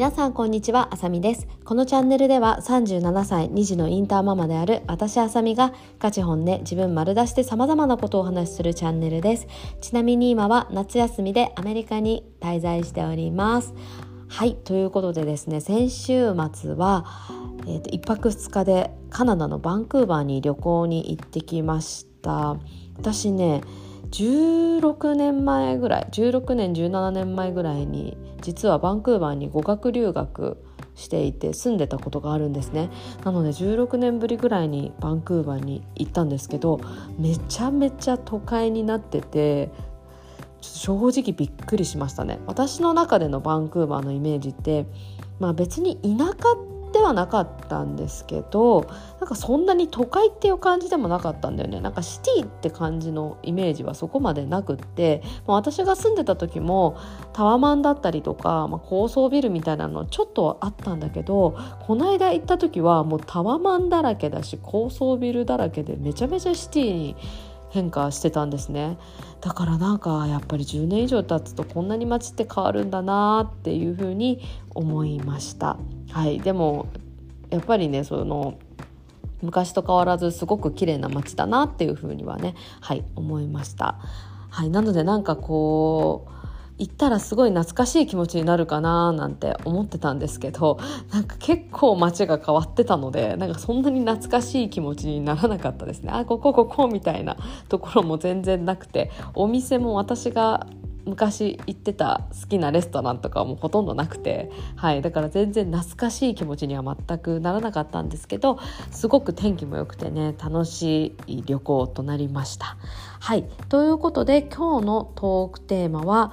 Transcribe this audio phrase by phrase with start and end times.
[0.00, 1.46] 皆さんこんにちはあさみです。
[1.62, 9.46] このチャンネルでは37歳2児のインターママである私あさみがガチ本音自分丸出して様々なことをお話しするチャンネルです。
[9.82, 13.74] ちなみに今は夏休みでアメリカに滞在しております。
[14.26, 17.04] はいということでですね先週末は
[17.66, 22.56] えーと、1泊2日でカナダのバンクーバーに旅行に行ってきました。
[22.96, 23.60] 私ね
[24.12, 30.56] 16年前ぐらい16年17年前ぐらいに実はバンクーバーに語学留学
[30.94, 32.90] していて住んでたことがあるんですね。
[33.24, 36.80] なので16年ぶりぐらいにバンクーバーに行ったんですけど
[37.18, 39.70] めちゃめちゃ都会になってて
[40.60, 42.38] 正直びっくりしましたね。
[42.46, 44.86] 私の中でのバンクーバーのイメージって
[45.38, 46.34] まあ別に田舎
[46.92, 48.86] ではなかったんですけど
[49.20, 51.80] なんかそんなに都会っていう感じでもなかったんだよね。
[51.80, 56.96] なんかシティって感じのイメージはそこまでなくってもう私が住んでた時も
[57.32, 67.16] タワマンだったりとか、まあ、高層ビルみたいなのちょっとあったんだけどこの間行った時はもうタワマンだらけだし高層ビルだらけでめちゃめちゃシティに
[67.70, 68.98] 変化してたんですね。
[69.40, 74.40] だからなんかやっぱり10年以上経つとこんなに街って変わるんだなっていうふうに
[74.74, 75.78] 思いました。
[76.10, 76.40] はい。
[76.40, 76.88] でも
[77.50, 78.58] やっぱりねその
[79.42, 83.98] 昔と変わらずすごく綺麗な街だなっていうふうにはねはい思いました。
[84.50, 84.70] はい。
[84.70, 86.39] なのでなんかこう
[86.80, 90.80] 行ったらすごい懐かしい気持ちになるかななんて思ってたんですけど
[91.12, 97.36] なんか結構街が変わってたのでなんかそんなに懐かしい気持ちにならなかったですねあここここみたいな
[97.68, 100.66] ところも全然なくてお店も私が
[101.04, 108.58] 昔行ってた好きなレストランとかもほとんどなくて、はい、だから全然懐かしい気持ちには全くならなかったんですけど
[108.90, 112.76] すごく天気も良くてね楽しい旅行となりました。
[113.18, 116.32] はいということで今日のトークテーマは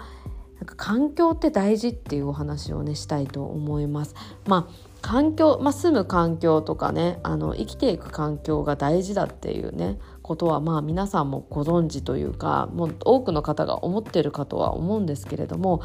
[0.59, 4.16] なんか環境って大事っていうお話をねしたいと思います。
[4.47, 15.81] まあ環境、まあ、住む環境とかねあの生きていく環境が大事だっていうねことはまあ皆さんもご存知というかもう多くの方が思ってるかとは思うんですけれども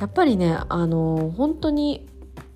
[0.00, 2.08] やっぱりねあの本当に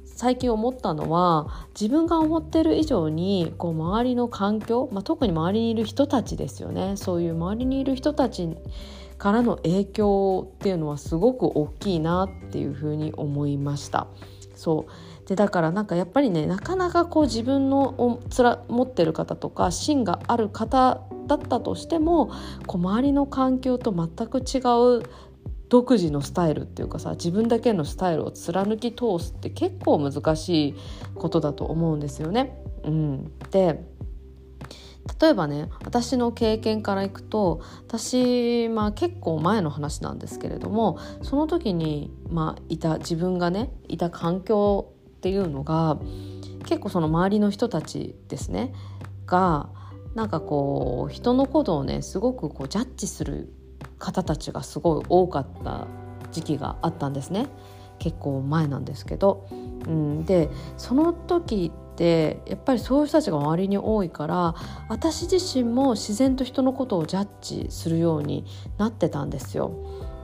[0.05, 8.49] 最近思ったのは自分が思ってる以上にこう周りの環境、まあ、特に周りにいる人たちですよねそういう周りにいる人たち
[9.23, 14.09] からの影響っていうのはすごく大きいなっていうふうに思いました。
[14.57, 22.33] そうでだからなんかやっぱりねなかなかこう自分のつら持ってる方とか芯がある方だったとしても
[22.67, 24.59] こう周りの環境と全く違
[24.99, 25.05] う
[25.69, 30.75] 独自のスタイルっていうかさ自分だけのスタイルを貫き通すって結構難しい
[31.15, 32.59] ことだと思うんですよね。
[32.85, 33.85] うん、で
[35.23, 46.01] 例えばね私の経験からいくと私、まあ、結構前の話なんですけれどもその時に、まあ、いた自分がねいた環境っていうのが
[46.67, 48.73] 結構その周りの人たちですね
[49.25, 49.69] が
[50.17, 53.53] なんかこう人のことをねすごくこうジャッジする
[54.01, 55.87] 方たちがすごい多かった
[56.33, 57.47] 時期があったんですね
[58.01, 59.47] 結構前なんですけど。
[59.87, 64.55] うん、でその時ってやっぱりそういう人たちが周りに多いから
[64.89, 68.45] 私自身も自然と人のことをジャッジするように
[68.79, 69.73] なってたんですよ。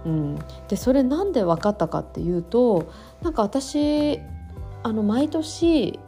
[0.05, 2.91] うん、でそれなんで分かったかっていうと
[3.21, 4.21] なんか私
[4.83, 5.99] あの毎年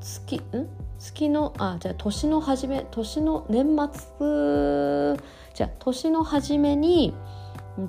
[0.00, 0.68] 月ん？
[0.98, 5.16] 月のあじゃあ年の初め年の年末
[5.54, 7.14] じゃあ年の初めに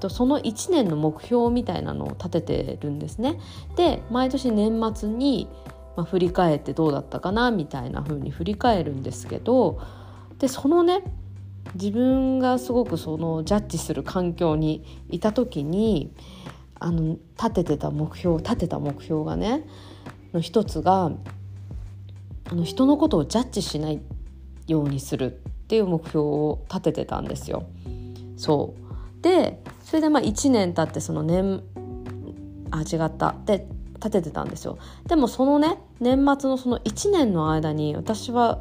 [0.10, 3.40] その1年の目標みたいなのを立ててるんですね。
[3.76, 5.48] で毎年年末に
[5.98, 9.82] まあ、振り返ってどうだったかなみたいな風に振り返るんですけど
[10.38, 11.04] でそのね
[11.74, 16.14] 自分がすごくそのジャッジする環境にいた時に
[16.80, 19.68] あの立ててた目標立てた目標がね
[20.34, 21.12] の一つが
[22.50, 24.00] あの人のことをジャッジしない
[24.68, 25.38] ようにするっ
[25.68, 27.64] ていう目標を立ててたんですよ。
[28.38, 28.76] そ
[29.20, 31.64] うでそれでまあ1年経ってその年
[32.70, 33.68] あ違ったで
[33.98, 38.60] 立ててたんですよでもそのね年末のその1年の間に私は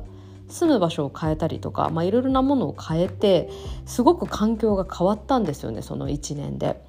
[0.49, 3.51] 住む場所を変えたりとかいろいろなものを変えて
[3.85, 6.85] すごく環境が変わったんですよねその1年で。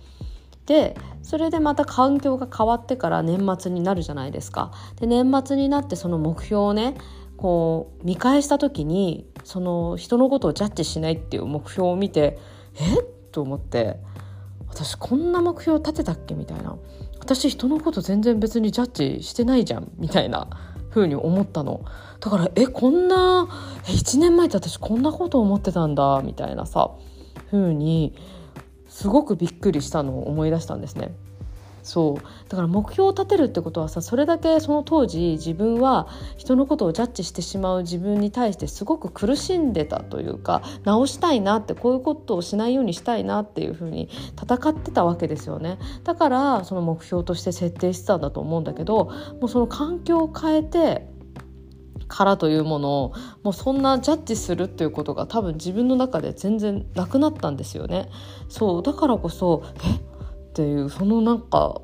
[0.67, 4.73] でそれでまた環境が変わってから年末になるじゃないですか。
[4.99, 6.97] で年末になってその目標をね
[7.37, 12.37] こう見返した時にその人のことをジャッジしないっていう目標を見て
[12.75, 12.99] え？
[12.99, 13.97] っと思って
[14.67, 16.35] 私こんな目標立てたっけ？
[16.35, 16.75] みたいな
[17.27, 20.47] 私人のこと全然別にジャッジしてないじゃんみたいな
[20.89, 21.83] 風に思ったの。
[22.21, 23.49] だからえこんな
[23.85, 26.91] え1年前って私こんなこと思ってたんだみたいなさ
[27.51, 28.15] 風に
[28.87, 31.13] すごくびっくりしたのを思い出したんですね。
[31.87, 32.49] そう。
[32.49, 45.79] だから目標を立てるってことはさそれだけその当時自分は人のことをジャッジしてしまう自分に対してすごく苦しんでたというか直したいなってこういうことをしないようにしたいなっていうふうに戦ってたわけですよね。
[46.03, 49.05] だからその目標として設定してたんだと思うんだけど
[49.39, 51.07] もうその環境を変えて
[52.09, 53.13] からというものを
[53.43, 58.09] もうそんなジャッジするっていうことが多分自分の中で全然なくなったんですよね。
[58.49, 58.83] そう。
[58.83, 60.16] だからこそえ？
[60.57, 61.81] っていうそのなんか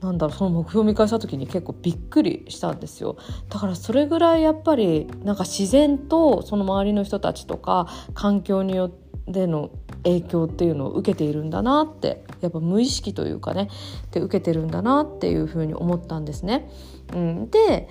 [0.00, 3.16] なんだろうその目標を見返した時に結構びっくりしたんですよ
[3.48, 9.70] だからそれぐらいやっぱりなんか自然とその周りの人たちとか環境によっての
[10.04, 13.68] 影響っていうのを受けているんだなってやっぱ無意識というかね
[14.12, 16.70] で受けてるんだなっていうふうに思ったんですね。
[17.12, 17.88] うん、で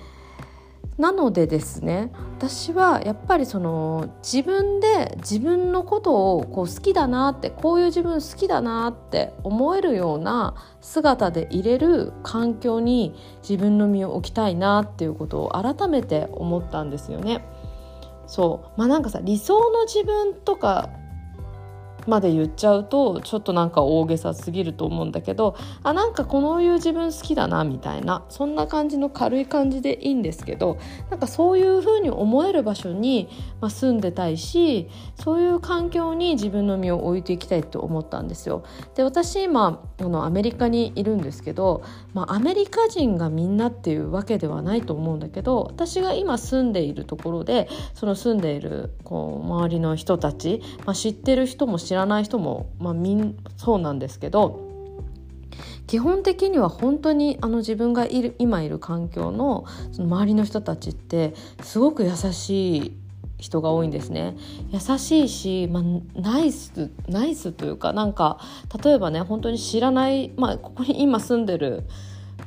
[1.00, 17.42] なのでですね私はやっぱりその自分で自分のことをこう好きだなってこういう自分好きだなって思えるような姿でいれる環境に自分の身を置きたいなっていうことを改めて思ったんですよね。
[18.26, 20.90] そうまあなんかさ理想の自分とか
[22.06, 30.78] まで言っちゃうとちょっとなんか大げさすぎると思うんだけどあなんかこういう自分好きだなみたいなそんな感じの軽い感じでいいんですけど
[31.10, 33.28] なんかそういう風に思える場所に、
[33.60, 38.62] まあ、住んでたいしそういう環境に自分の身を置いていきたいと思ったんですよ。
[38.94, 41.82] で私今このアメリカにいるんですけど、
[42.14, 54.60] まあ、アメリカ人がみんなっていうわけではないと思うんだけど私が今住んでいるところでその住んでいるこう周りの人たち、まあ、知ってる人も知知らない人も、まあ、みんそうなんですけど
[55.88, 61.34] 基本的には本当にあの自分がいる今いる環境のその周りの人たちって
[61.64, 62.96] すごく優しい
[63.38, 64.36] 人が多いんですね。
[64.70, 65.82] 優しいし、まあ、
[66.14, 68.38] ナイスナイスというかなんか
[68.84, 71.82] 例えばね本当に知らない、まあ、ここに今住んでる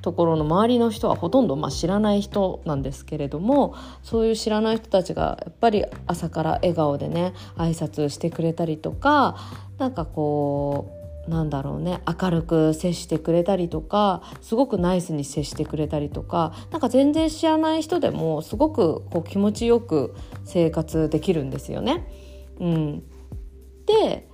[0.02, 9.38] ところの周りの人はほとんどまあ知らない人なんですけれどもそういう知らない人たちがやっぱり朝から笑顔でね挨拶してくれたりとか
[9.78, 22.06] なんかこうなんだろうね明るく接してくれたりとかすごくナイスに接してくれたりとかなんか全然知らない人でもすごくこう気持ちよく生活できるんですよね。
[22.60, 23.04] うん、
[23.86, 24.28] で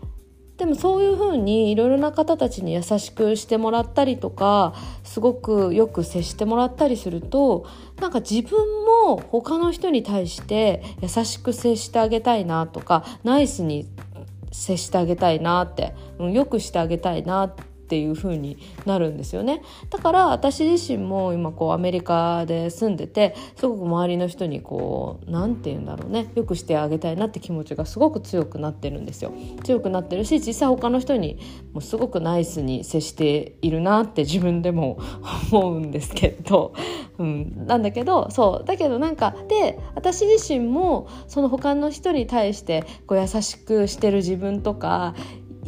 [0.59, 4.73] でもそういうふうにいろいろな方たちに優しくしてもらったりとか
[5.05, 7.65] すごくよく接してもらったりすると
[8.01, 8.59] なんか自分
[9.05, 13.87] も他の人に対して優しく接してあげたいなとかナイスに
[14.51, 19.63] 接してあげたいなって、うん、よくしてあげたいなってていう風になるんですよね。
[19.89, 29.33] だから私自身も今こうアメリカで住んでてすごく周りの人にこう何て言うんだろうねよくしてあげたいなって気持ちがすごく強くなってるんですよ。
[29.63, 31.39] 強くなってるし実際他の人に
[31.73, 34.99] もすごくナイスに接しているなって自分でも
[35.51, 36.73] 思うんですけど、
[37.17, 38.67] うん、なんだけどそう。
[38.67, 45.15] だけどなんかで私自身もその他の人に対してこう優しくしてる自分とか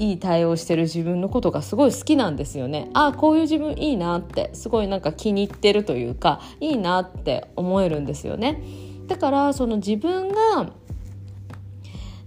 [0.01, 2.89] いい対応してる自分のことがすごい好きなんですよね。
[2.95, 8.63] ああこういう自分いいなってすごいなんか気に入ってるというかいいなって思えるんですよね。
[9.06, 10.71] だからその自分が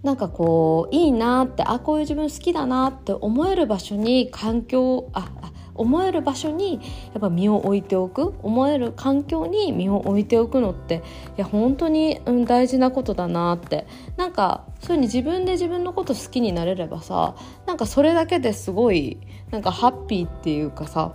[0.05, 5.33] なんかこういいなってあこういう自分好きだなって思える場所に環境あ
[5.75, 6.75] 思える場所に
[7.13, 11.03] やっぱ身を置いておく思える環境に身を置いておくのって
[11.37, 13.87] いや本当に、うん、大事なことだなって。
[14.17, 17.35] なんかそういうふうに自分で自分のこと好きになれればさ
[17.67, 19.19] なんかそれだけですごい
[19.51, 21.15] なんかハッピーっていうかさ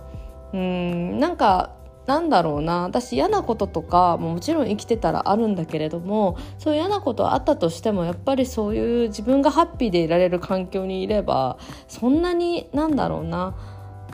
[0.52, 1.76] うんなんか
[2.06, 2.82] なんだろうな。
[2.82, 13.54] 私嫌なこととかももちろん生きてたらあるんだけれどもそういう嫌なことあったとしてもやっぱりそういう自分がハッピーでいられる環境にいればそんなになんだろうな。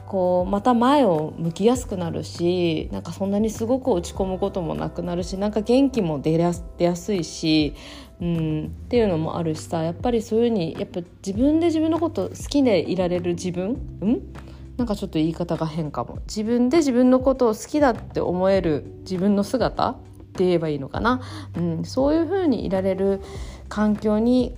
[0.07, 6.53] こうまた前を向きやすくなるしなんかそんなにすごく落ち込むこともなくなるしなんか元気も出や
[6.97, 7.75] すいし、
[8.21, 14.35] うん、っていうのもあるしさやっぱりそういうふうにやっぱ自分で自分のこと好きでいられる自分、うん、
[14.77, 16.19] なんかちょっと言い方が変かも。
[16.27, 19.97] 自分で自分のことを好きだって思える自分の姿っ
[20.37, 21.21] て言えばいいのかな、
[21.57, 23.21] うん、そういうふうにいられる
[23.69, 24.57] 環境に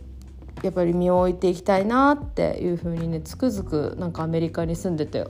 [0.62, 5.27] やっぱり身を置いていきたいなっていうふうにねつくづくなんかアメリカに住んでて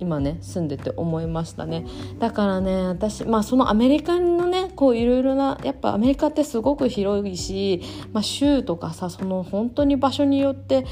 [0.00, 1.86] 今ね住んでて思いましたね。
[2.18, 7.82] だからね私まあそのアメリカのねこういろいろなやっぱアメリカってすごく広いし、
[8.12, 10.86] まあ、州とかさその本当に場所によって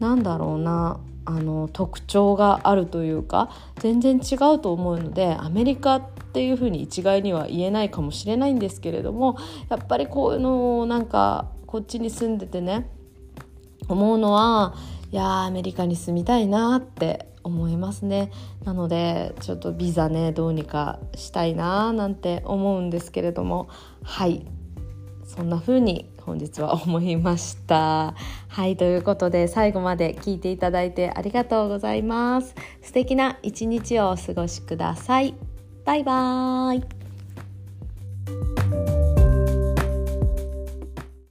[0.00, 6.02] なんだろうなあの特徴があるというか全然違うと思うのでアメリカっ
[6.32, 9.36] ていうふうに一概には言えないかもしれないんですけれども
[9.68, 12.90] やっぱりこういうのをなんかこっちに住んでてね
[13.88, 14.74] 思うのは
[15.10, 18.30] いやーアメリカに住みたいなって思いますね。
[18.64, 23.68] なのでちょっとビザねどうにかしたいななんて思うんですけれども。
[24.02, 24.46] はい。
[25.24, 28.14] そんな風に本日は思いました。
[28.48, 32.54] はいということで最後まで聞いていただいてありがとうございます。
[32.82, 35.34] 素敵な一日をお過ごしください。
[35.84, 36.97] バイバーイ。